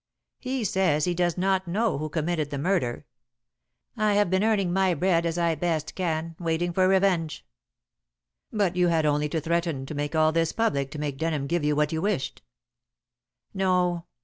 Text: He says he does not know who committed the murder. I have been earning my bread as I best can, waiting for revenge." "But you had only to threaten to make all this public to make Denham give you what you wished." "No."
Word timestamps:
He 0.39 0.63
says 0.63 1.05
he 1.05 1.13
does 1.13 1.37
not 1.37 1.67
know 1.67 1.99
who 1.99 2.09
committed 2.09 2.49
the 2.49 2.57
murder. 2.57 3.05
I 3.95 4.13
have 4.15 4.31
been 4.31 4.43
earning 4.43 4.73
my 4.73 4.95
bread 4.95 5.27
as 5.27 5.37
I 5.37 5.53
best 5.53 5.93
can, 5.93 6.35
waiting 6.39 6.73
for 6.73 6.87
revenge." 6.87 7.45
"But 8.51 8.75
you 8.75 8.87
had 8.87 9.05
only 9.05 9.29
to 9.29 9.39
threaten 9.39 9.85
to 9.85 9.93
make 9.93 10.15
all 10.15 10.31
this 10.31 10.53
public 10.53 10.89
to 10.89 10.99
make 10.99 11.19
Denham 11.19 11.45
give 11.45 11.63
you 11.63 11.75
what 11.75 11.91
you 11.91 12.01
wished." 12.01 12.41
"No." 13.53 14.05